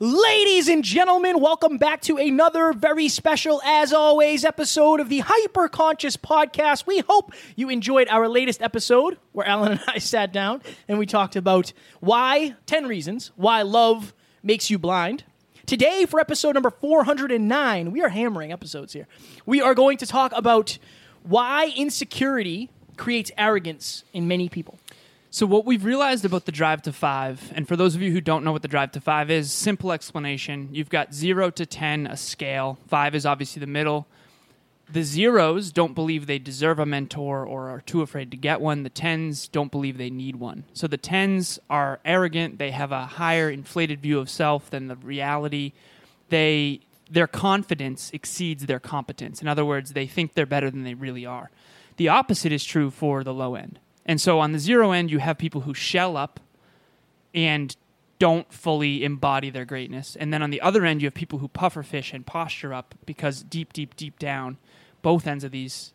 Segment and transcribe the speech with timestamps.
[0.00, 5.66] Ladies and gentlemen, welcome back to another very special, as always, episode of the Hyper
[5.66, 6.86] Conscious Podcast.
[6.86, 11.06] We hope you enjoyed our latest episode where Alan and I sat down and we
[11.06, 15.24] talked about why 10 reasons why love makes you blind.
[15.66, 19.08] Today, for episode number 409, we are hammering episodes here.
[19.46, 20.78] We are going to talk about
[21.24, 24.78] why insecurity creates arrogance in many people.
[25.30, 28.20] So, what we've realized about the drive to five, and for those of you who
[28.20, 30.70] don't know what the drive to five is, simple explanation.
[30.72, 32.78] You've got zero to 10, a scale.
[32.88, 34.06] Five is obviously the middle.
[34.90, 38.84] The zeros don't believe they deserve a mentor or are too afraid to get one.
[38.84, 40.64] The tens don't believe they need one.
[40.72, 42.58] So, the tens are arrogant.
[42.58, 45.72] They have a higher inflated view of self than the reality.
[46.30, 46.80] They
[47.10, 49.42] their confidence exceeds their competence.
[49.42, 51.50] In other words, they think they're better than they really are.
[51.96, 53.78] The opposite is true for the low end.
[54.08, 56.40] And so on the zero end, you have people who shell up
[57.34, 57.76] and
[58.18, 60.16] don't fully embody their greatness.
[60.16, 62.94] And then on the other end, you have people who puffer fish and posture up
[63.06, 64.56] because deep, deep, deep down,
[65.02, 65.92] both ends of these,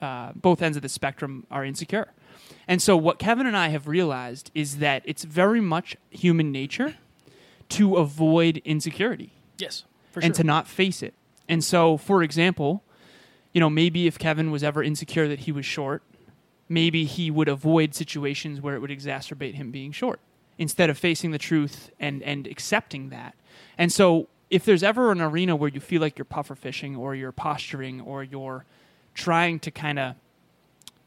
[0.00, 2.12] uh, both ends of the spectrum are insecure.
[2.66, 6.94] And so what Kevin and I have realized is that it's very much human nature
[7.70, 11.12] to avoid insecurity Yes, for and to not face it.
[11.48, 12.82] And so, for example,
[13.52, 16.02] you know, maybe if Kevin was ever insecure that he was short,
[16.68, 20.20] maybe he would avoid situations where it would exacerbate him being short
[20.58, 23.34] instead of facing the truth and and accepting that.
[23.76, 27.14] And so, if there's ever an arena where you feel like you're puffer fishing or
[27.14, 28.64] you're posturing or you're
[29.14, 30.14] trying to kind of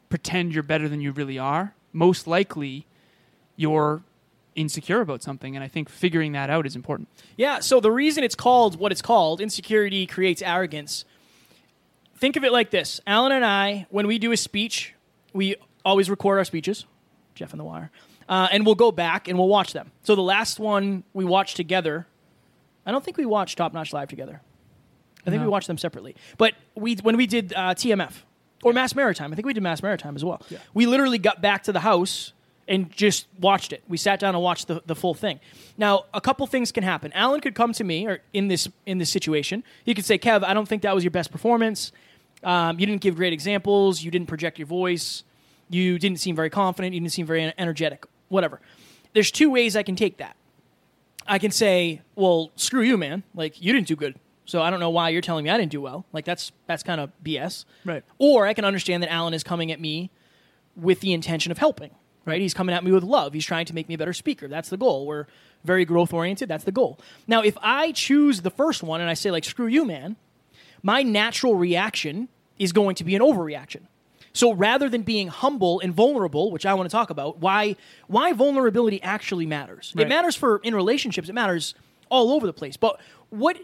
[0.10, 2.86] pretend you're better than you really are, most likely
[3.56, 4.04] you're
[4.56, 7.08] insecure about something and I think figuring that out is important.
[7.38, 11.06] Yeah, so the reason it's called what it's called, insecurity creates arrogance.
[12.16, 14.94] Think of it like this Alan and I, when we do a speech,
[15.34, 15.56] we
[15.86, 16.86] always record our speeches,
[17.36, 17.92] Jeff and the Wire,
[18.30, 19.92] uh, and we'll go back and we'll watch them.
[20.04, 22.08] So the last one we watched together,
[22.86, 24.42] I don't think we watched Top Notch Live together.
[25.26, 25.48] I think No.
[25.48, 26.16] we watched them separately.
[26.38, 28.14] But we when we did uh, TMF
[28.64, 30.42] or Mass Maritime, I think we did Mass Maritime as well.
[30.74, 32.34] We literally got back to the house
[32.68, 33.84] and just watched it.
[33.88, 35.40] We sat down and watched the, the full thing.
[35.78, 37.12] Now, a couple things can happen.
[37.14, 39.64] Alan could come to me or in this in this situation.
[39.84, 41.92] He could say, "Kev, I don't think that was your best performance.
[42.44, 44.04] Um, you didn't give great examples.
[44.04, 45.24] You didn't project your voice.
[45.70, 46.94] You didn't seem very confident.
[46.94, 48.06] You didn't seem very energetic.
[48.30, 48.62] Whatever."
[49.14, 50.36] There's two ways I can take that.
[51.28, 53.24] I can say, "Well, screw you, man.
[53.36, 54.16] Like you didn't do good.
[54.46, 56.06] So I don't know why you're telling me I didn't do well.
[56.14, 58.04] Like that's that's kind of BS." Right.
[58.18, 60.10] Or I can understand that Alan is coming at me
[60.76, 61.92] with the intention of helping.
[62.24, 62.40] Right?
[62.40, 63.34] He's coming at me with love.
[63.34, 64.48] He's trying to make me a better speaker.
[64.48, 65.08] That's the goal.
[65.08, 65.26] We're
[65.64, 66.50] very growth oriented.
[66.50, 67.00] That's the goal.
[67.28, 70.18] Now, if I choose the first one and I say like screw you, man,
[70.84, 72.28] my natural reaction
[72.58, 73.82] is going to be an overreaction.
[74.34, 77.76] So rather than being humble and vulnerable, which I want to talk about, why
[78.08, 79.94] why vulnerability actually matters.
[79.98, 81.28] It matters for in relationships.
[81.28, 81.76] It matters
[82.10, 82.78] all over the place.
[82.78, 83.00] But
[83.30, 83.58] what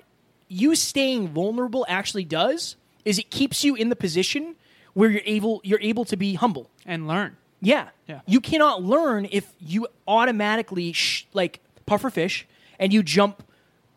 [0.50, 4.56] you staying vulnerable actually does is it keeps you in the position
[4.94, 6.70] where you're able you're able to be humble.
[6.86, 7.38] And learn.
[7.62, 7.90] Yeah.
[8.08, 8.22] Yeah.
[8.26, 12.46] You cannot learn if you automatically sh- like puffer fish
[12.78, 13.44] and you jump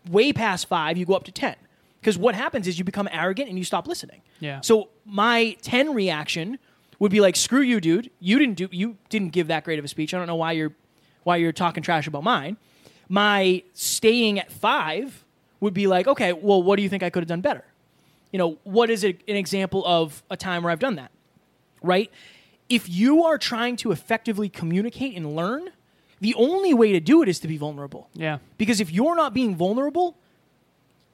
[0.08, 1.56] way past five, you go up to 10.
[2.00, 4.22] Because what happens is you become arrogant and you stop listening.
[4.40, 4.60] Yeah.
[4.62, 6.58] So my 10 reaction
[6.98, 8.10] would be like, screw you, dude.
[8.20, 10.14] You didn't do you didn't give that great of a speech.
[10.14, 10.72] I don't know why you're
[11.24, 12.56] why you're talking trash about mine.
[13.08, 15.24] My staying at five
[15.60, 17.64] would be like, okay, well, what do you think I could have done better?
[18.32, 21.10] You know, what is it, an example of a time where I've done that?
[21.82, 22.10] right?
[22.68, 25.70] If you are trying to effectively communicate and learn,
[26.20, 28.08] the only way to do it is to be vulnerable.
[28.14, 28.38] Yeah.
[28.58, 30.16] Because if you're not being vulnerable,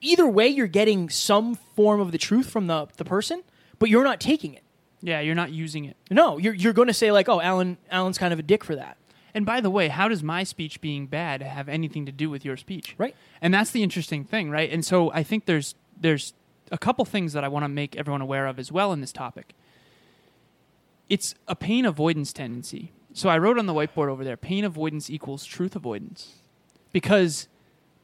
[0.06, 3.42] either way, you're getting some form of the truth from the, the person,
[3.78, 4.62] but you're not taking it.
[5.00, 5.96] Yeah, you're not using it.
[6.10, 8.74] No, you're, you're going to say, like, oh, Alan, Alan's kind of a dick for
[8.76, 8.96] that.
[9.34, 12.42] And by the way, how does my speech being bad have anything to do with
[12.42, 12.94] your speech?
[12.96, 13.14] Right.
[13.42, 14.72] And that's the interesting thing, right?
[14.72, 16.32] And so I think there's there's
[16.72, 19.12] a couple things that I want to make everyone aware of as well in this
[19.12, 19.52] topic.
[21.08, 22.92] It's a pain avoidance tendency.
[23.12, 26.36] So I wrote on the whiteboard over there, pain avoidance equals truth avoidance.
[26.92, 27.48] Because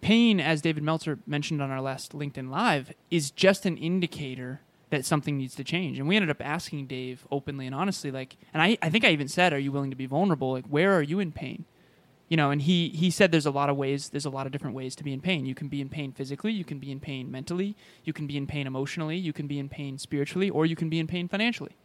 [0.03, 4.61] pain, as David Meltzer mentioned on our last LinkedIn Live, is just an indicator
[4.91, 5.99] that something needs to change.
[5.99, 9.11] And we ended up asking Dave openly and honestly, like, and I, I think I
[9.11, 10.53] even said, Are you willing to be vulnerable?
[10.53, 11.65] Like, where are you in pain?
[12.33, 14.53] you know, and he he said there's a lot of ways, there's a lot of
[14.53, 15.45] different ways to be in pain.
[15.45, 18.39] You can be in pain physically, you can be in pain mentally, you can be
[18.39, 21.29] in pain emotionally, you can be in pain spiritually, or you can be in pain
[21.29, 21.77] financially.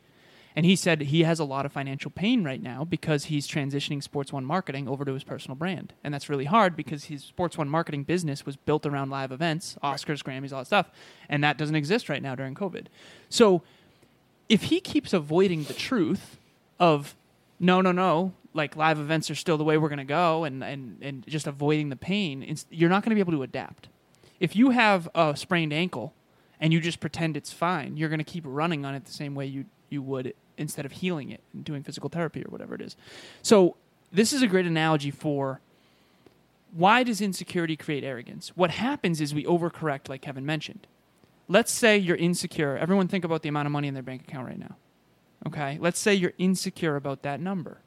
[0.57, 4.01] And he said he has a lot of financial pain right now because he's transitioning
[4.01, 5.93] Sports One marketing over to his personal brand.
[6.03, 9.77] And that's really hard because his Sports One marketing business was built around live events,
[9.83, 10.89] Oscars, Grammys, all that stuff.
[11.29, 12.87] And that doesn't exist right now during COVID.
[13.29, 13.61] So
[14.49, 16.39] if he keeps avoiding the truth
[16.79, 17.15] of
[17.59, 20.63] no, no, no, like live events are still the way we're going to go and,
[20.63, 23.89] and, and just avoiding the pain, you're not going to be able to adapt.
[24.39, 26.15] If you have a sprained ankle
[26.59, 29.35] and you just pretend it's fine, you're going to keep running on it the same
[29.35, 32.81] way you, you would instead of healing it and doing physical therapy or whatever it
[32.81, 32.95] is.
[33.41, 33.75] So,
[34.11, 35.59] this is a great analogy for
[36.71, 38.49] why does insecurity create arrogance?
[38.55, 40.87] What happens is we overcorrect, like Kevin mentioned.
[41.47, 42.77] Let's say you're insecure.
[42.77, 44.75] Everyone think about the amount of money in their bank account right now.
[45.45, 45.77] Okay?
[45.79, 47.79] Let's say you're insecure about that number.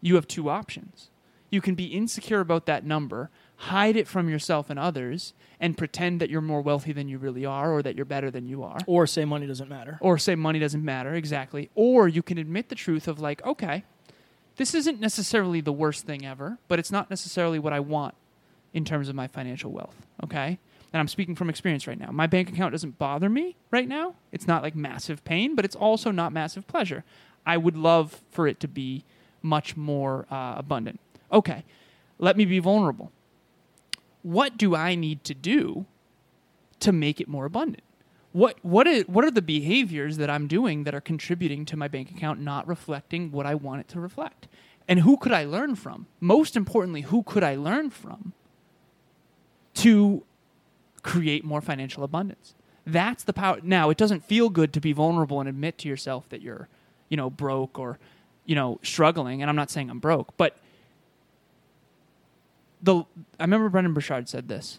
[0.00, 1.08] You have two options.
[1.50, 6.20] You can be insecure about that number, hide it from yourself and others, and pretend
[6.20, 8.78] that you're more wealthy than you really are or that you're better than you are.
[8.86, 9.98] Or say money doesn't matter.
[10.00, 11.70] Or say money doesn't matter, exactly.
[11.74, 13.84] Or you can admit the truth of, like, okay,
[14.56, 18.14] this isn't necessarily the worst thing ever, but it's not necessarily what I want
[18.72, 20.58] in terms of my financial wealth, okay?
[20.92, 22.10] And I'm speaking from experience right now.
[22.10, 24.14] My bank account doesn't bother me right now.
[24.30, 27.04] It's not like massive pain, but it's also not massive pleasure.
[27.46, 29.04] I would love for it to be
[29.42, 31.00] much more uh, abundant.
[31.32, 31.64] Okay,
[32.18, 33.10] let me be vulnerable.
[34.24, 35.84] What do I need to do
[36.80, 37.84] to make it more abundant?
[38.32, 41.88] What what is, what are the behaviors that I'm doing that are contributing to my
[41.88, 44.48] bank account not reflecting what I want it to reflect?
[44.88, 46.06] And who could I learn from?
[46.20, 48.32] Most importantly, who could I learn from
[49.74, 50.24] to
[51.02, 52.54] create more financial abundance?
[52.86, 53.60] That's the power.
[53.62, 56.68] Now, it doesn't feel good to be vulnerable and admit to yourself that you're,
[57.10, 57.98] you know, broke or,
[58.46, 59.42] you know, struggling.
[59.42, 60.56] And I'm not saying I'm broke, but
[62.84, 63.04] the
[63.40, 64.78] I remember Brendon Burchard said this.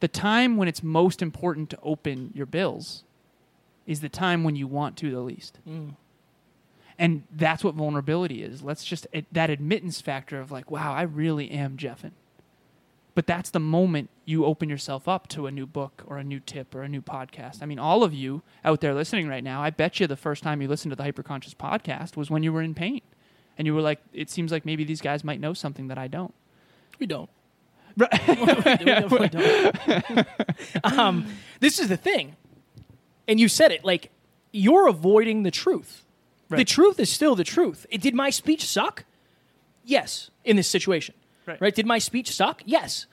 [0.00, 3.04] The time when it's most important to open your bills
[3.86, 5.58] is the time when you want to the least.
[5.66, 5.94] Mm.
[6.98, 8.62] And that's what vulnerability is.
[8.62, 12.12] Let's just it, that admittance factor of like, wow, I really am Jeffin.
[13.14, 16.40] But that's the moment you open yourself up to a new book or a new
[16.40, 17.62] tip or a new podcast.
[17.62, 20.42] I mean, all of you out there listening right now, I bet you the first
[20.42, 23.00] time you listened to the Hyperconscious podcast was when you were in pain.
[23.56, 26.08] And you were like, it seems like maybe these guys might know something that I
[26.08, 26.34] don't.
[26.98, 27.30] We don't.
[27.96, 28.06] we
[29.28, 30.26] don't.
[30.84, 31.26] um,
[31.60, 32.36] this is the thing,
[33.26, 33.84] and you said it.
[33.84, 34.10] Like
[34.52, 36.04] you're avoiding the truth.
[36.48, 37.86] The truth is still the truth.
[37.90, 39.04] It, did my speech suck?
[39.84, 41.14] Yes, in this situation.
[41.46, 41.74] Right.
[41.74, 42.62] Did my speech suck?
[42.64, 43.06] Yes.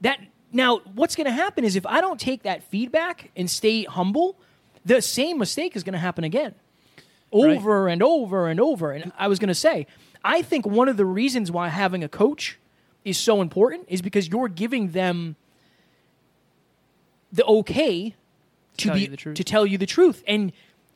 [0.00, 0.20] That
[0.52, 4.38] now, what's going to happen is if I don't take that feedback and stay humble,
[4.84, 6.54] the same mistake is going to happen again,
[7.32, 8.92] over and over and over.
[8.92, 9.86] And I was going to say,
[10.24, 12.58] I think one of the reasons why having a coach
[13.04, 15.36] is so important is because you're giving them
[17.32, 18.14] the okay
[18.78, 19.36] to Tell be the truth.
[19.36, 20.22] to tell you the truth.
[20.26, 20.52] And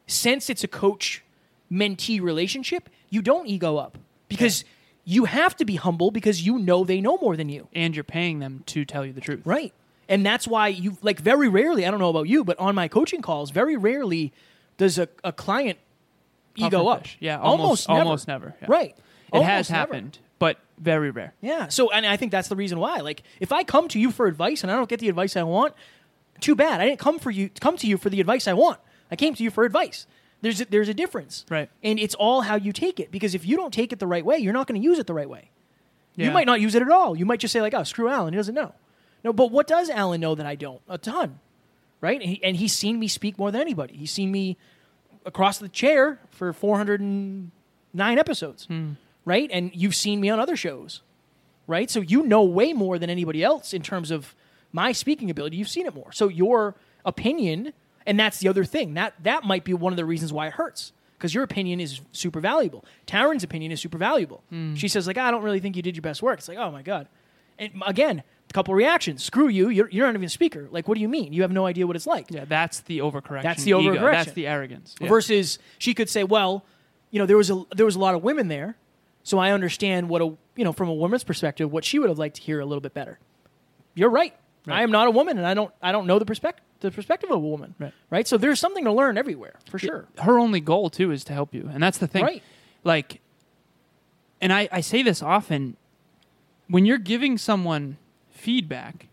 [0.07, 1.23] since it's a coach
[1.71, 4.65] mentee relationship, you don't ego up because
[5.05, 7.69] you have to be humble because you know they know more than you.
[7.75, 9.43] And you're paying them to tell you the truth.
[9.45, 9.73] Right.
[10.09, 12.89] And that's why you like very rarely, I don't know about you, but on my
[12.89, 14.33] coaching calls, very rarely
[14.77, 15.79] does a, a client
[16.57, 17.07] ego up.
[17.21, 18.01] Yeah, almost almost- never.
[18.05, 18.67] almost never, yeah.
[18.69, 18.97] Right.
[19.33, 19.79] It has Almost never.
[19.81, 21.35] happened, but very rare.
[21.41, 21.69] Yeah.
[21.69, 22.97] So, and I think that's the reason why.
[22.99, 25.45] Like, if I come to you for advice and I don't get the advice I
[25.45, 25.73] want,
[26.41, 26.81] too bad.
[26.81, 27.49] I didn't come for you.
[27.61, 28.81] Come to you for the advice I want.
[29.09, 30.05] I came to you for advice.
[30.41, 31.71] There's a, there's a difference, Right.
[31.85, 33.13] And it's all how you take it.
[33.13, 35.07] Because if you don't take it the right way, you're not going to use it
[35.07, 35.51] the right way.
[36.17, 37.17] You might not use it at all.
[37.17, 38.35] You might just say like, "Oh, screw Alan.
[38.35, 38.75] He doesn't know."
[39.23, 40.83] No, but what does Alan know that I don't?
[40.89, 41.39] A ton,
[42.01, 42.21] right?
[42.21, 43.97] And, he, and he's seen me speak more than anybody.
[43.97, 44.59] He's seen me
[45.25, 48.93] across the chair for 409 episodes, hmm.
[49.25, 49.49] Right?
[49.53, 51.03] And you've seen me on other shows,
[51.67, 51.91] right?
[51.91, 54.35] So you know way more than anybody else in terms of
[54.73, 55.57] my speaking ability.
[55.57, 56.13] You've seen it more.
[56.13, 56.75] So your
[57.05, 57.73] opinion,
[58.07, 60.55] and that's the other thing that that might be one of the reasons why it
[60.55, 62.85] hurts because your opinion is super valuable.
[63.07, 64.43] Taryn's opinion is super valuable.
[64.51, 64.75] Hmm.
[64.75, 66.39] She says like, I don't really think you did your best work.
[66.39, 67.07] It's like, oh my god.
[67.59, 69.23] And again, a couple reactions.
[69.23, 69.69] Screw you.
[69.69, 70.67] You're, you're not even a speaker.
[70.71, 71.33] Like, what do you mean?
[71.33, 72.27] You have no idea what it's like.
[72.31, 73.43] Yeah, that's the overcorrection.
[73.43, 73.95] That's the ego.
[73.95, 74.13] overcorrection.
[74.13, 74.97] That's the arrogance.
[75.01, 75.09] Yeah.
[75.09, 76.65] Versus she could say, well,
[77.13, 78.77] you know, there was a there was a lot of women there,
[79.23, 80.27] so I understand what a
[80.57, 82.81] you know from a woman's perspective what she would have liked to hear a little
[82.81, 83.19] bit better.
[83.95, 84.35] You're right.
[84.67, 84.79] Right.
[84.79, 87.31] I am not a woman, and I don't I don't know the perspective the perspective
[87.31, 87.75] of a woman.
[88.11, 88.27] Right.
[88.27, 90.07] So there's something to learn everywhere for sure.
[90.19, 92.43] her only goal too is to help you and that's the thing Right.
[92.85, 93.21] like
[94.41, 95.77] and I, I say this often
[96.69, 97.99] when you're giving someone
[98.31, 99.07] feedback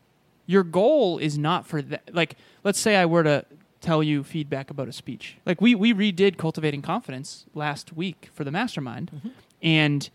[0.47, 3.45] your goal is not for that like let's say i were to
[3.81, 8.43] tell you feedback about a speech like we we redid cultivating confidence last week for
[8.43, 9.29] the mastermind mm-hmm.
[9.61, 10.09] And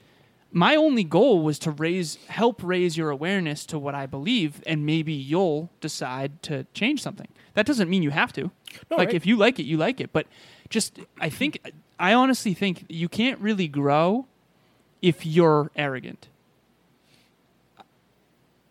[0.52, 4.86] my only goal was to raise help raise your awareness to what I believe and
[4.86, 7.28] maybe you'll decide to change something.
[7.54, 8.50] That doesn't mean you have to.
[8.90, 9.14] No, like right.
[9.14, 10.26] if you like it, you like it, but
[10.68, 11.60] just I think
[11.98, 14.26] I honestly think you can't really grow
[15.02, 16.28] if you're arrogant.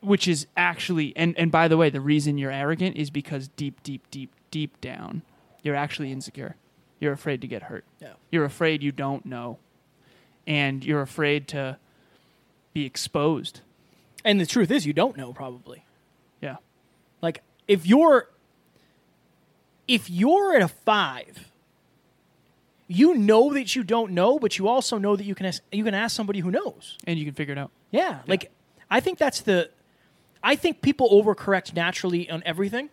[0.02, 3.84] Which is actually and and by the way, the reason you're arrogant is because deep
[3.84, 5.24] deep deep deep down
[5.64, 6.56] you're actually insecure.
[7.00, 7.86] You're afraid to get hurt.
[8.00, 8.14] Yeah.
[8.32, 9.58] You're afraid you don't know.
[10.46, 11.78] And you're afraid to
[12.74, 13.62] be exposed.
[14.26, 15.86] And the truth is, you don't know probably.
[16.42, 16.58] Yeah.
[17.22, 18.30] Like if you're
[19.88, 21.52] if you're at a five,
[22.88, 25.84] you know that you don't know, but you also know that you can ask, you
[25.84, 26.98] can ask somebody who knows.
[27.06, 27.72] And you can figure it out.
[27.92, 28.52] Yeah, like
[28.90, 29.70] I think that's the.
[30.44, 32.90] I think people overcorrect naturally on everything,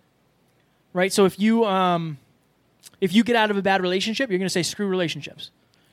[0.92, 1.12] right?
[1.12, 2.19] So if you um,
[3.00, 5.50] if you get out of a bad relationship, you're going to say screw relationships.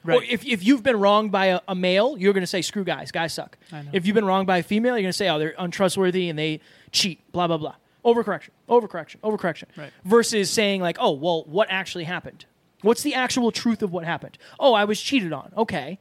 [0.08, 0.30] Or Right.
[0.30, 3.12] if, if you've been wronged by a, a male, you're going to say screw guys.
[3.12, 3.58] Guys suck.
[3.92, 6.38] If you've been wronged by a female, you're going to say oh they're untrustworthy and
[6.40, 6.62] they
[6.92, 7.20] cheat.
[7.32, 7.76] Blah blah blah.
[8.06, 8.50] Overcorrection.
[8.70, 9.18] Overcorrection.
[9.22, 9.66] Overcorrection.
[9.76, 9.92] Right.
[10.06, 12.46] Versus saying like oh well what actually happened?
[12.82, 14.38] What's the actual truth of what happened?
[14.60, 15.52] Oh I was cheated on.
[15.58, 16.00] Okay.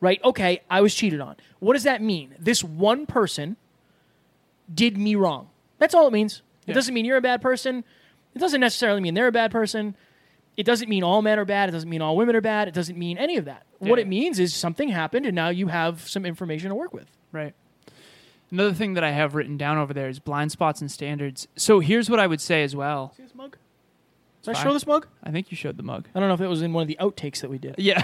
[0.00, 0.20] Right.
[0.22, 0.60] Okay.
[0.68, 1.36] I was cheated on.
[1.58, 2.34] What does that mean?
[2.38, 3.56] This one person
[4.72, 5.48] did me wrong.
[5.78, 6.42] That's all it means.
[6.66, 6.74] It Yeah.
[6.74, 7.84] doesn't mean you're a bad person.
[8.34, 9.94] It doesn't necessarily mean they're a bad person.
[10.56, 11.68] It doesn't mean all men are bad.
[11.68, 12.66] It doesn't mean all women are bad.
[12.68, 13.66] It doesn't mean any of that.
[13.78, 17.10] What it means is something happened and now you have some information to work with.
[17.30, 17.54] Right.
[18.50, 21.46] Another thing that I have written down over there is blind spots and standards.
[21.56, 23.12] So here's what I would say as well.
[23.16, 23.56] See this mug?
[24.42, 25.08] Did I show this mug?
[25.24, 26.08] I think you showed the mug.
[26.14, 28.02] I don't know if it was in one of the outtakes that we did Yeah.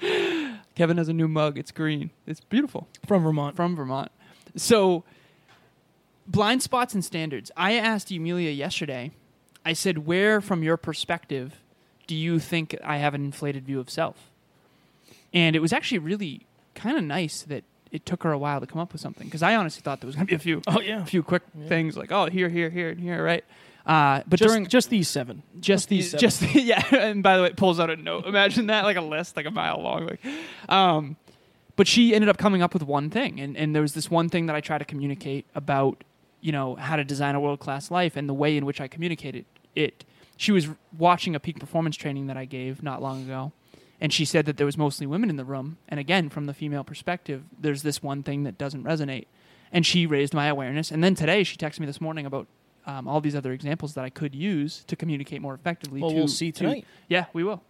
[0.76, 1.58] Kevin has a new mug.
[1.58, 2.10] It's green.
[2.26, 2.86] It's beautiful.
[3.06, 3.56] from Vermont.
[3.56, 4.12] From Vermont.
[4.54, 5.04] So
[6.26, 7.50] blind spots and standards.
[7.56, 9.10] I asked Emilia yesterday.
[9.64, 11.60] I said, "Where from your perspective
[12.06, 14.30] do you think I have an inflated view of self?"
[15.34, 18.66] And it was actually really kind of nice that it took her a while to
[18.66, 20.60] come up with something because I honestly thought there was going to be a few
[20.66, 21.02] Oh yeah.
[21.02, 23.44] a few quick things like oh here here here and here right
[23.86, 25.42] uh, but Just, during just these seven.
[25.60, 28.66] just these these just yeah and by the way it pulls out a note imagine
[28.66, 30.20] that like a list like a mile long like
[30.68, 31.16] um
[31.76, 34.28] but she ended up coming up with one thing and and there was this one
[34.28, 36.02] thing that I try to communicate about
[36.40, 38.88] you know how to design a world class life and the way in which I
[38.88, 39.44] communicated
[39.76, 40.04] it
[40.36, 43.52] she was watching a peak performance training that I gave not long ago
[44.00, 46.54] and she said that there was mostly women in the room and again from the
[46.54, 49.26] female perspective there's this one thing that doesn't resonate
[49.72, 52.46] and she raised my awareness and then today she texted me this morning about
[52.86, 56.00] um, all these other examples that I could use to communicate more effectively.
[56.00, 56.84] Well, to, we'll see to- tonight.
[57.08, 57.62] yeah, we will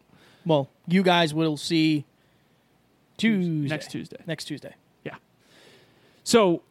[0.44, 2.04] Well, you guys will see
[3.16, 3.68] Tuesday.
[3.68, 4.18] next Tuesday.
[4.26, 4.74] Next Tuesday.
[5.04, 5.14] Yeah.
[6.22, 6.62] So,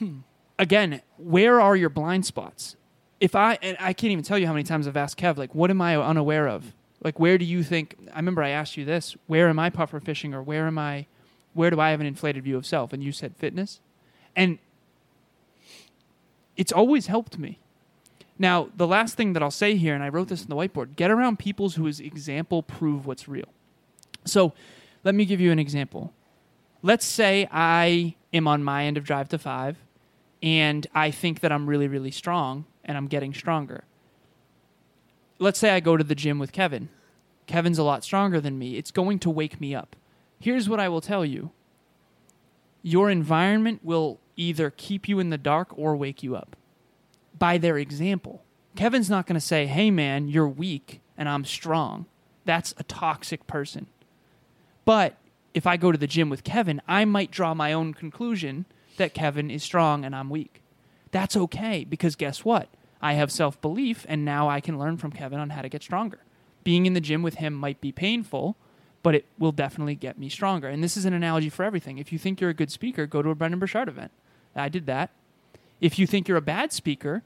[0.58, 2.76] again, where are your blind spots?
[3.20, 5.54] If I and I can't even tell you how many times I've asked Kev, like,
[5.54, 6.74] what am I unaware of?
[7.02, 7.96] Like, where do you think?
[8.12, 11.06] I remember I asked you this: Where am I puffer fishing, or where am I?
[11.54, 12.92] Where do I have an inflated view of self?
[12.92, 13.80] And you said fitness,
[14.34, 14.58] and
[16.56, 17.58] it's always helped me.
[18.38, 20.96] Now, the last thing that I'll say here, and I wrote this on the whiteboard:
[20.96, 23.48] get around people whose example prove what's real.
[24.24, 24.52] So,
[25.04, 26.12] let me give you an example.
[26.82, 29.76] Let's say I am on my end of drive to five,
[30.42, 33.84] and I think that I'm really, really strong, and I'm getting stronger.
[35.38, 36.88] Let's say I go to the gym with Kevin.
[37.46, 38.76] Kevin's a lot stronger than me.
[38.76, 39.94] It's going to wake me up.
[40.40, 41.50] Here's what I will tell you
[42.82, 46.56] your environment will either keep you in the dark or wake you up
[47.38, 48.42] by their example.
[48.76, 52.06] Kevin's not going to say, hey, man, you're weak and I'm strong.
[52.44, 53.88] That's a toxic person.
[54.84, 55.16] But
[55.52, 58.66] if I go to the gym with Kevin, I might draw my own conclusion
[58.98, 60.62] that Kevin is strong and I'm weak.
[61.10, 62.68] That's okay because guess what?
[63.00, 65.82] I have self belief and now I can learn from Kevin on how to get
[65.82, 66.20] stronger.
[66.64, 68.56] Being in the gym with him might be painful,
[69.02, 70.68] but it will definitely get me stronger.
[70.68, 71.98] And this is an analogy for everything.
[71.98, 74.10] If you think you're a good speaker, go to a Brendon Burchard event.
[74.54, 75.10] I did that.
[75.80, 77.22] If you think you're a bad speaker,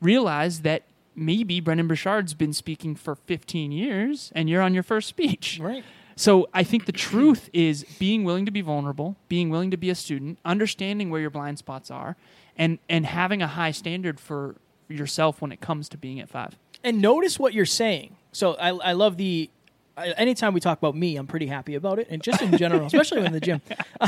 [0.00, 0.82] realize that
[1.16, 5.58] maybe Brendon Burchard's been speaking for 15 years and you're on your first speech.
[5.60, 5.82] Right.
[6.14, 9.90] So I think the truth is being willing to be vulnerable, being willing to be
[9.90, 12.16] a student, understanding where your blind spots are,
[12.56, 14.56] and and having a high standard for
[14.88, 16.56] yourself when it comes to being at five.
[16.84, 18.16] And notice what you're saying.
[18.32, 19.50] So I, I love the.
[19.96, 22.86] I, anytime we talk about me, I'm pretty happy about it, and just in general,
[22.86, 23.62] especially in the gym.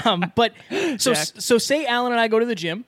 [0.04, 0.52] Um, but
[0.99, 1.28] so Jack.
[1.38, 2.85] so say Alan and I go to the gym,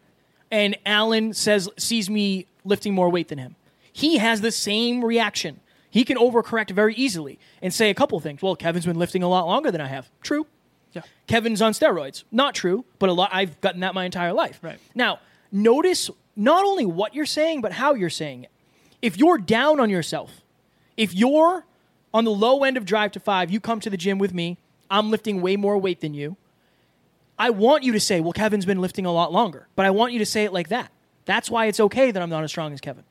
[0.50, 3.56] and Alan says sees me lifting more weight than him.
[3.92, 5.60] He has the same reaction.
[5.90, 8.42] He can overcorrect very easily and say a couple things.
[8.42, 10.08] Well, Kevin's been lifting a lot longer than I have.
[10.22, 10.46] True.
[10.92, 11.02] Yeah.
[11.26, 12.24] Kevin's on steroids.
[12.30, 14.60] Not true, but a lot I've gotten that my entire life.
[14.62, 14.78] Right.
[14.94, 15.20] Now,
[15.50, 18.50] notice not only what you're saying, but how you're saying it.
[19.02, 20.40] If you're down on yourself,
[20.96, 21.64] if you're
[22.14, 24.58] on the low end of drive to five, you come to the gym with me,
[24.90, 26.36] I'm lifting way more weight than you.
[27.38, 30.12] I want you to say, well, Kevin's been lifting a lot longer, but I want
[30.12, 30.90] you to say it like that.
[31.24, 33.04] That's why it's okay that I'm not as strong as Kevin.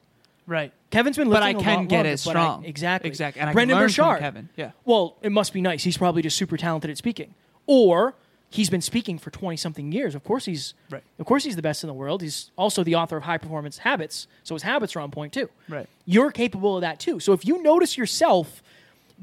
[0.45, 0.73] Right.
[0.91, 2.65] Kevin's been But lifting I a can get longer, as but I- strong.
[2.65, 3.07] exactly.
[3.07, 3.39] Exactly.
[3.41, 4.19] And I Brendon Burchard.
[4.19, 4.49] Kevin.
[4.55, 4.71] Yeah.
[4.85, 5.83] Well, it must be nice.
[5.83, 7.35] He's probably just super talented at speaking.
[7.67, 8.15] Or
[8.49, 10.15] he's been speaking for 20 something years.
[10.15, 11.03] Of course he's Right.
[11.19, 12.21] Of course he's the best in the world.
[12.21, 15.49] He's also the author of High Performance Habits, so his habits are on point too.
[15.67, 15.87] Right.
[16.05, 17.19] You're capable of that too.
[17.19, 18.61] So if you notice yourself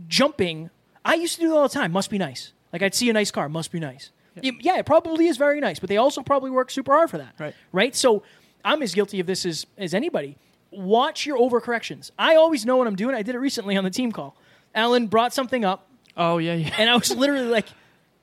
[0.08, 0.70] jumping,
[1.04, 1.92] I used to do that all the time.
[1.92, 2.52] Must be nice.
[2.72, 4.10] Like I'd see a nice car, must be nice.
[4.42, 4.52] Yeah.
[4.60, 7.34] yeah, it probably is very nice, but they also probably work super hard for that.
[7.38, 7.54] Right.
[7.72, 7.96] Right?
[7.96, 8.22] So
[8.64, 10.36] I'm as guilty of this as, as anybody.
[10.70, 12.10] Watch your overcorrections.
[12.18, 13.14] I always know what I'm doing.
[13.14, 14.36] I did it recently on the team call.
[14.74, 16.74] Alan brought something up, Oh yeah, yeah.
[16.76, 17.64] and I was literally like,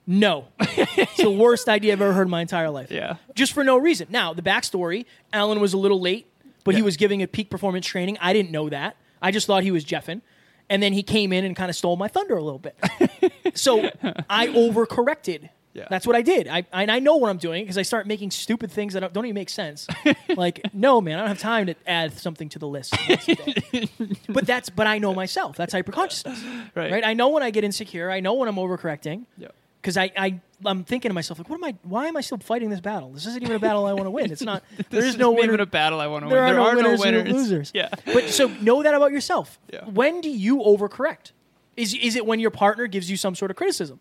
[0.05, 0.47] no.
[0.59, 2.91] it's the worst idea I've ever heard in my entire life.
[2.91, 3.15] Yeah.
[3.35, 4.07] Just for no reason.
[4.09, 6.27] Now, the backstory Alan was a little late,
[6.63, 8.17] but he was giving a peak performance training.
[8.21, 8.97] I didn't know that.
[9.21, 10.21] I just thought he was Jeffin.
[10.69, 12.75] And then he came in and kind of stole my thunder a little bit.
[13.53, 13.89] so
[14.29, 15.49] I overcorrected.
[15.73, 15.87] Yeah.
[15.89, 16.47] That's what I did.
[16.47, 19.11] I, and I know what I'm doing because I start making stupid things that don't,
[19.11, 19.87] don't even make sense.
[20.37, 22.95] like, no, man, I don't have time to add something to the list.
[23.09, 23.89] once a day.
[24.29, 25.55] but that's but I know myself.
[25.57, 26.43] That's hyperconsciousness.
[26.75, 26.91] Right.
[26.91, 27.05] Right.
[27.05, 28.11] I know when I get insecure.
[28.11, 29.47] I know when I'm overcorrecting Yeah.
[29.83, 31.75] Because I, I I'm thinking to myself like, what am I?
[31.83, 33.11] Why am I still fighting this battle?
[33.11, 34.31] This isn't even a battle I want to win.
[34.31, 34.63] It's not.
[34.89, 36.53] there is no isn't even a battle I want to There win.
[36.53, 37.33] are no there winners are no and winners.
[37.33, 37.71] losers.
[37.75, 37.89] Yeah.
[38.05, 39.59] But so know that about yourself.
[39.71, 39.83] Yeah.
[39.85, 41.31] When do you overcorrect?
[41.75, 43.99] Is is it when your partner gives you some sort of criticism?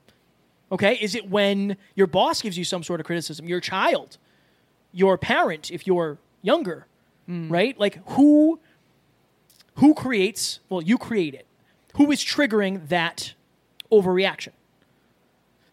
[0.71, 0.99] Okay.
[1.01, 3.49] Is it when your boss gives you some sort of criticism?
[3.49, 4.19] Your child,
[4.93, 6.87] your parent, if you're younger,
[7.27, 7.51] hmm.
[7.51, 7.77] right?
[7.79, 8.61] Like who
[9.77, 10.61] who creates?
[10.69, 11.47] Well, you create it.
[11.97, 13.35] Who is triggering that
[13.91, 14.53] overreaction?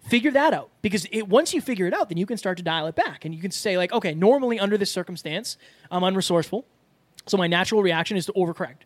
[0.09, 0.69] Figure that out.
[0.81, 3.25] Because it, once you figure it out then you can start to dial it back.
[3.25, 5.57] And you can say like okay normally under this circumstance
[5.91, 6.63] i'm unresourceful.
[7.27, 8.83] So my natural reaction is to overcorrect.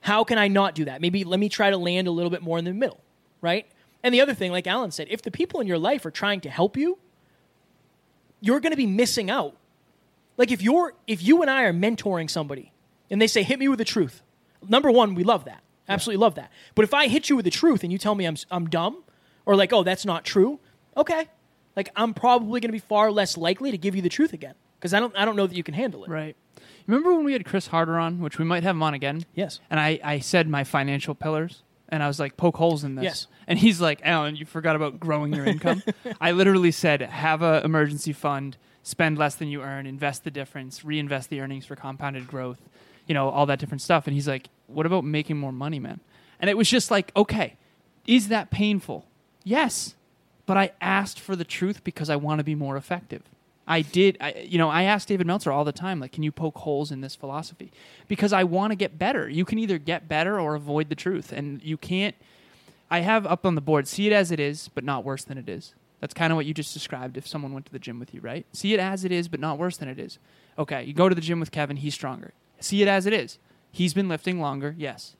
[0.00, 1.00] How can i not do that?
[1.00, 3.00] Maybe let me try to land a little bit more in the middle
[3.42, 3.66] right?
[4.02, 6.40] And the other thing like alan said if the people in your life are trying
[6.42, 6.98] to help you
[8.40, 9.54] you're going to be missing out.
[10.36, 12.72] Like if you're if you and i are mentoring somebody
[13.10, 14.22] and they say hit me with the truth
[14.68, 15.62] number one we love that.
[15.88, 16.50] Absolutely love that.
[16.74, 19.02] But if i hit you with the truth and you tell me i'm, I'm dumb
[19.50, 20.60] or like oh that's not true
[20.96, 21.28] okay
[21.74, 24.54] like i'm probably going to be far less likely to give you the truth again
[24.78, 26.36] because i don't i don't know that you can handle it Right.
[26.86, 29.24] Remember when we had Chris Harder on, which we might have him on again?
[29.34, 32.94] yes And I, I said my financial pillars, and I was like, poke holes in
[32.96, 33.04] this.
[33.04, 33.26] Yes.
[33.46, 35.82] And he's like, Alan, you forgot about growing your income.
[36.20, 40.84] I literally said, have a emergency fund, spend less than you earn, invest the difference,
[40.84, 42.60] reinvest the earnings for compounded growth,
[43.06, 44.06] you know, all that different stuff.
[44.06, 46.00] And he's like, what about making more money, man?
[46.40, 47.56] And it was just like, okay,
[48.06, 49.06] is that painful?
[49.44, 49.94] Yes.
[50.46, 53.22] But I asked for the truth because I want to be more effective.
[53.66, 56.32] I did, I, you know, I ask David Meltzer all the time, like, can you
[56.32, 57.70] poke holes in this philosophy?
[58.08, 59.28] Because I want to get better.
[59.28, 61.30] You can either get better or avoid the truth.
[61.30, 62.16] And you can't,
[62.90, 65.38] I have up on the board, see it as it is, but not worse than
[65.38, 65.74] it is.
[66.00, 68.20] That's kind of what you just described if someone went to the gym with you,
[68.20, 68.44] right?
[68.52, 70.18] See it as it is, but not worse than it is.
[70.58, 72.32] Okay, you go to the gym with Kevin, he's stronger.
[72.58, 73.38] See it as it is.
[73.70, 75.14] He's been lifting longer, yes.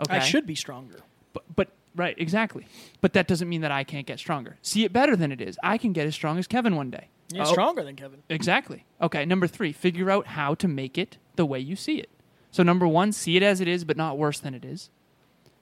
[0.00, 0.16] Okay.
[0.16, 0.98] i should be stronger
[1.32, 2.66] But, but right, exactly.
[3.00, 4.56] But that doesn't mean that I can't get stronger.
[4.62, 5.58] See it better than it is.
[5.62, 7.08] I can get as strong as Kevin one day.
[7.38, 8.84] Oh, stronger than kevin Exactly.
[9.00, 12.10] Okay, number three, figure out how to make it the way you see it.
[12.50, 14.90] So, number one, see it as it is, but not worse than it is.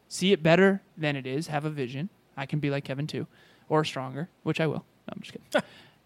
[0.09, 1.47] See it better than it is.
[1.47, 2.11] Have a vision.
[2.37, 3.27] I can be like Kevin too,
[3.69, 4.85] or stronger, which I will.
[5.09, 5.63] No, I'm just kidding.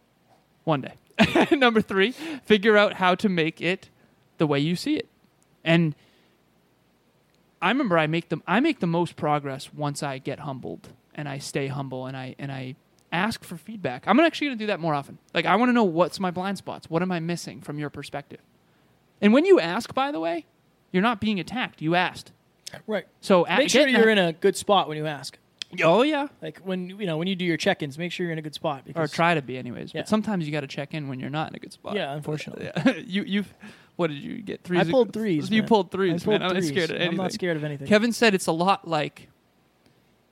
[0.64, 0.94] one day.
[1.56, 2.12] number three,
[2.44, 3.88] figure out how to make it
[4.38, 5.08] the way you see it.
[5.64, 5.94] And
[7.66, 11.28] I remember I make the I make the most progress once I get humbled and
[11.28, 12.76] I stay humble and I and I
[13.12, 14.04] ask for feedback.
[14.06, 15.18] I'm actually going to do that more often.
[15.34, 16.90] Like I want to know what's my blind spots.
[16.90, 18.40] What am I missing from your perspective?
[19.20, 20.44] And when you ask, by the way,
[20.92, 21.80] you're not being attacked.
[21.82, 22.32] You asked.
[22.86, 25.38] right So make sure you're that- in a good spot when you ask
[25.82, 26.28] Oh yeah.
[26.42, 28.54] like when you know when you do your check-ins make sure you're in a good
[28.54, 29.92] spot Or try to be, anyways.
[29.92, 30.02] Yeah.
[30.02, 31.96] But sometimes you got to check in when you're not in a good spot.
[31.96, 32.92] yeah unfortunately Yeah.
[33.06, 33.44] you you.
[33.96, 34.62] What did you get?
[34.62, 34.86] Threes.
[34.86, 35.68] i pulled threes You man.
[35.68, 36.42] pulled I threes, pulled man.
[36.42, 36.68] I'm not threes.
[36.68, 37.08] scared of anything.
[37.10, 39.28] i'm not scared of anything Kevin said it's a lot like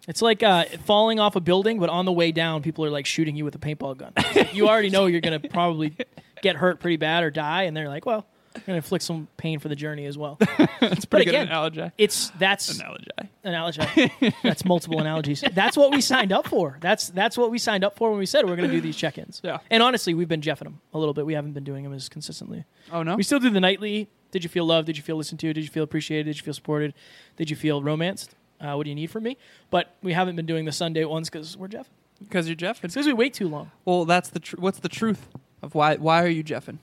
[0.07, 3.07] It's like uh, falling off a building, but on the way down, people are like
[3.07, 4.13] shooting you with a paintball gun.
[4.53, 5.95] you already know you're going to probably
[6.43, 9.27] get hurt pretty bad or die, and they're like, "Well, I'm going to inflict some
[9.37, 10.39] pain for the journey as well."
[10.81, 11.91] That's but pretty good again, analogy.
[11.99, 13.09] it's that's Analogy.
[13.43, 14.13] analogy.
[14.43, 15.43] that's multiple analogies.
[15.53, 16.79] That's what we signed up for.
[16.81, 18.97] That's that's what we signed up for when we said we're going to do these
[18.97, 19.41] check-ins.
[19.43, 19.59] Yeah.
[19.71, 21.27] And honestly, we've been jeffing them a little bit.
[21.27, 22.65] We haven't been doing them as consistently.
[22.93, 23.17] Oh no.
[23.17, 24.09] We still do the nightly.
[24.31, 24.87] Did you feel loved?
[24.87, 25.53] Did you feel listened to?
[25.53, 26.25] Did you feel appreciated?
[26.27, 26.93] Did you feel supported?
[27.37, 28.35] Did you feel romanced?
[28.61, 29.37] Uh, what do you need from me?
[29.71, 31.89] But we haven't been doing the Sunday ones because we're Jeff.
[32.21, 32.81] Because you're Jeff.
[32.83, 33.71] Because we wait too long.
[33.85, 35.29] Well, that's the tr- what's the truth
[35.63, 36.79] of why why are you Jeffing?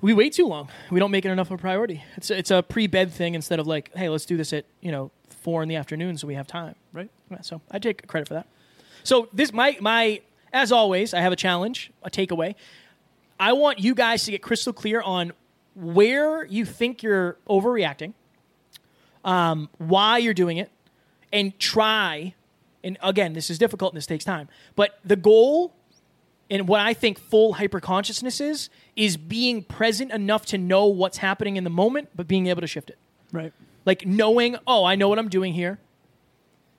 [0.00, 0.68] We wait too long.
[0.90, 2.02] We don't make it enough of a priority.
[2.16, 4.90] It's a, it's a pre-bed thing instead of like, hey, let's do this at you
[4.90, 6.74] know four in the afternoon so we have time.
[6.92, 7.10] Right.
[7.30, 8.46] Yeah, so I take credit for that.
[9.04, 10.20] So this my my
[10.52, 12.54] as always, I have a challenge, a takeaway.
[13.38, 15.32] I want you guys to get crystal clear on
[15.74, 18.12] where you think you're overreacting,
[19.24, 20.70] um, why you're doing it,
[21.32, 22.34] and try.
[22.82, 24.48] And again, this is difficult and this takes time.
[24.74, 25.74] But the goal
[26.50, 31.56] and what I think full hyperconsciousness is, is being present enough to know what's happening
[31.56, 32.98] in the moment, but being able to shift it.
[33.32, 33.52] Right.
[33.86, 35.78] Like knowing, oh, I know what I'm doing here.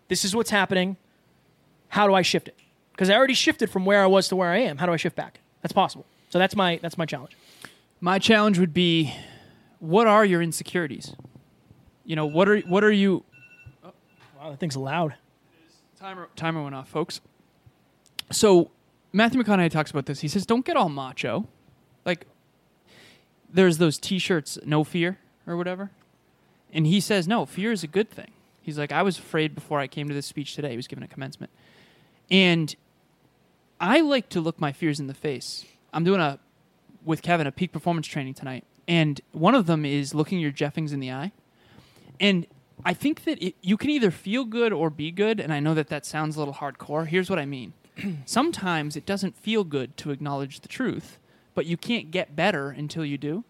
[0.10, 0.98] This is what's happening.
[1.88, 2.60] How do I shift it?
[2.92, 4.78] Because I already shifted from where I was to where I am.
[4.78, 5.40] How do I shift back?
[5.62, 6.06] That's possible.
[6.30, 7.36] So that's my that's my challenge.
[8.02, 9.14] My challenge would be
[9.80, 11.16] what are your insecurities?
[12.04, 13.24] You know, what are what are you
[13.84, 15.16] Wow, that thing's loud.
[16.00, 17.22] timer timer went off, folks.
[18.32, 18.72] So
[19.14, 20.22] Matthew McConaughey talks about this.
[20.22, 21.48] He says, "Don't get all macho."
[22.06, 22.28] Like
[23.54, 25.92] there's those t-shirts no fear or whatever.
[26.74, 29.80] And he says, "No, fear is a good thing." He's like, "I was afraid before
[29.80, 31.52] I came to this speech today." He was giving a commencement.
[32.30, 32.74] And
[33.80, 35.66] I like to look my fears in the face.
[35.94, 36.40] I'm doing a
[37.04, 40.94] with Kevin a peak performance training tonight, and one of them is looking your Jeffings
[40.94, 41.32] in the eye.
[42.20, 42.46] And
[42.86, 45.74] I think that it, you can either feel good or be good, and I know
[45.74, 47.08] that that sounds a little hardcore.
[47.08, 47.74] Here's what I mean.
[48.26, 51.18] Sometimes it doesn't feel good to acknowledge the truth,
[51.54, 53.44] but you can't get better until you do.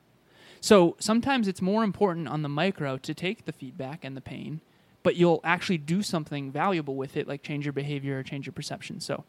[0.59, 4.61] So sometimes it's more important on the micro to take the feedback and the pain,
[5.01, 8.53] but you'll actually do something valuable with it, like change your behavior or change your
[8.53, 8.99] perception.
[8.99, 9.23] So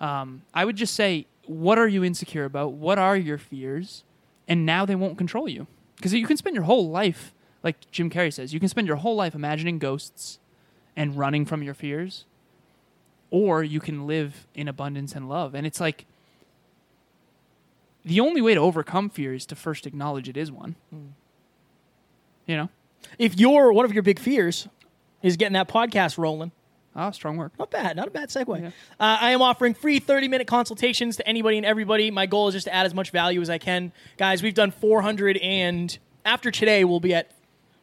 [0.00, 2.72] um, I would just say, what are you insecure about?
[2.72, 4.02] What are your fears?
[4.48, 5.68] And now they won't control you.
[5.96, 7.32] Because you can spend your whole life,
[7.62, 10.40] like Jim Carrey says, you can spend your whole life imagining ghosts
[10.96, 12.24] and running from your fears,
[13.32, 15.54] or you can live in abundance and love.
[15.54, 16.04] And it's like,
[18.04, 20.76] the only way to overcome fear is to first acknowledge it is one.
[22.46, 22.68] You know?
[23.18, 24.68] If your one of your big fears
[25.22, 26.52] is getting that podcast rolling,
[26.94, 27.58] Ah, strong work.
[27.58, 28.60] not bad, not a bad segue.
[28.60, 28.66] Yeah.
[29.00, 32.10] Uh, I am offering free 30 minute consultations to anybody and everybody.
[32.10, 33.92] My goal is just to add as much value as I can.
[34.18, 37.30] Guys, we've done 400 and after today we'll be at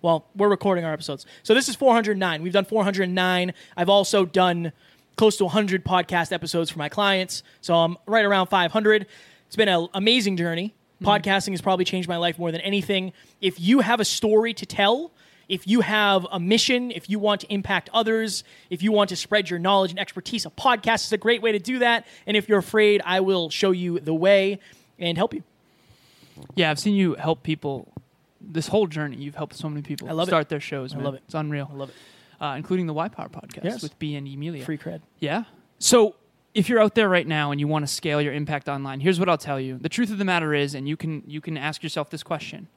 [0.01, 1.25] well, we're recording our episodes.
[1.43, 2.41] So this is 409.
[2.41, 3.53] We've done 409.
[3.75, 4.71] I've also done
[5.19, 7.43] close to 100 podcast episodes for my clients.
[7.59, 9.05] So I'm right around 500.
[9.47, 10.73] It's been an amazing journey.
[11.03, 11.07] Mm-hmm.
[11.07, 13.11] Podcasting has probably changed my life more than anything.
[13.41, 15.11] If you have a story to tell,
[15.49, 19.17] if you have a mission, if you want to impact others, if you want to
[19.17, 22.07] spread your knowledge and expertise, a podcast is a great way to do that.
[22.25, 24.61] And if you're afraid, I will show you the way
[24.99, 25.43] and help you.
[26.55, 27.91] Yeah, I've seen you help people
[28.39, 29.17] this whole journey.
[29.17, 30.31] You've helped so many people I love it.
[30.31, 30.95] start their shows.
[30.95, 31.23] I love it.
[31.25, 31.69] It's unreal.
[31.69, 31.95] I love it.
[32.41, 33.83] Uh, including the Y Power podcast Yes.
[33.83, 34.63] with B and Emilia.
[34.63, 35.01] Free cred.
[35.19, 35.43] Yeah.
[35.77, 36.15] So
[36.53, 39.19] if you're out there right now and you want to scale your impact online, here's
[39.19, 39.77] what I'll tell you.
[39.77, 42.67] The truth of the matter is, and you can you can ask yourself this question: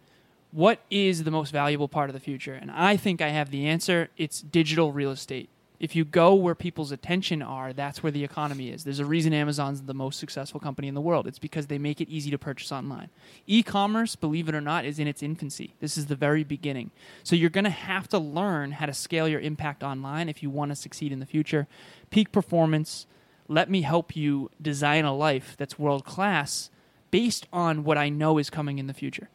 [0.51, 2.55] What is the most valuable part of the future?
[2.55, 4.09] And I think I have the answer.
[4.17, 5.49] It's digital real estate.
[5.83, 8.85] If you go where people's attention are, that's where the economy is.
[8.85, 11.27] There's a reason Amazon's the most successful company in the world.
[11.27, 13.11] It's because they make it easy to purchase online.
[13.49, 15.75] E-commerce, believe it or not, is in its infancy.
[15.81, 16.93] This is the very beginning.
[17.25, 20.51] So you're going to have to learn how to scale your impact online if you
[20.51, 21.67] want to succeed in the future.
[22.11, 23.09] Peak performance,
[23.49, 26.71] let me help you design a life that's world class
[27.11, 29.31] based on what I know is coming in the future.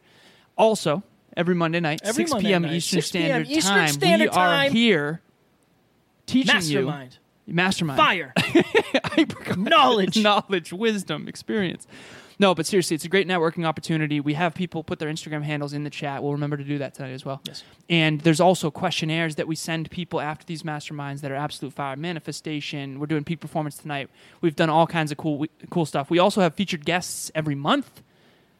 [0.56, 1.02] Also,
[1.36, 2.62] every Monday night, Every 6 Monday p.m.
[2.62, 3.24] night, Eastern 6 p.m.
[3.26, 5.20] Standard Eastern Time, Standard we are here
[6.28, 7.18] teaching Mastermind.
[7.46, 8.32] you mastermind Fire.
[9.56, 10.16] Knowledge.
[10.22, 11.86] knowledge, wisdom, experience.
[12.40, 14.20] No, but seriously, it's a great networking opportunity.
[14.20, 16.22] We have people put their Instagram handles in the chat.
[16.22, 17.40] We'll remember to do that tonight as well.
[17.44, 17.64] Yes.
[17.90, 21.96] And there's also questionnaires that we send people after these masterminds that are absolute fire.
[21.96, 23.00] Manifestation.
[23.00, 24.08] We're doing peak performance tonight.
[24.40, 26.10] We've done all kinds of cool, cool stuff.
[26.10, 28.02] We also have featured guests every month.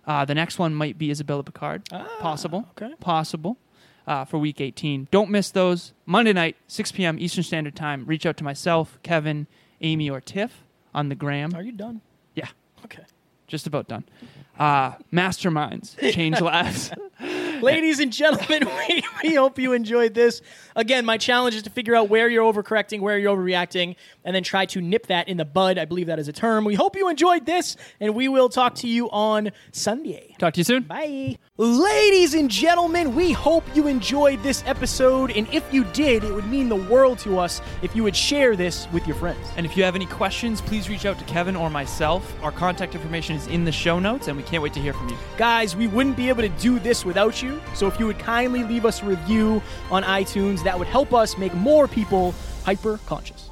[0.04, 1.88] Uh, the next one might be Isabella Picard.
[2.18, 2.66] Possible.
[2.70, 2.94] okay.
[2.98, 3.58] Possible.
[4.08, 5.06] Uh, for week 18.
[5.10, 5.92] Don't miss those.
[6.06, 7.18] Monday night, 6 p.m.
[7.18, 8.06] Eastern Standard Time.
[8.06, 9.46] Reach out to myself, Kevin,
[9.82, 11.54] Amy, or Tiff on the gram.
[11.54, 12.00] Are you done?
[12.34, 12.48] Yeah,
[12.86, 13.02] Okay.
[13.46, 14.04] just about done.
[14.58, 16.90] Uh, masterminds change lives.
[17.60, 20.40] Ladies and gentlemen, we, we hope you enjoyed this.
[20.74, 23.94] Again, my challenge is to figure out where you're overcorrecting, where you're overreacting,
[24.24, 25.76] and then try to nip that in the bud.
[25.76, 26.64] I believe that is a term.
[26.64, 30.27] We hope you enjoyed this, and we will talk to you on Sunday.
[30.38, 30.84] Talk to you soon.
[30.84, 31.36] Bye.
[31.56, 36.46] Ladies and gentlemen, we hope you enjoyed this episode, and if you did, it would
[36.46, 39.44] mean the world to us if you would share this with your friends.
[39.56, 42.32] And if you have any questions, please reach out to Kevin or myself.
[42.42, 45.08] Our contact information is in the show notes, and we can't wait to hear from
[45.08, 45.16] you.
[45.36, 47.60] Guys, we wouldn't be able to do this without you.
[47.74, 51.36] So if you would kindly leave us a review on iTunes, that would help us
[51.36, 52.32] make more people
[52.64, 53.47] hyper conscious.